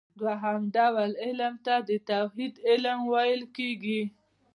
[0.19, 4.01] دوهم ډول علم ته د توحيد علم ويل کېږي.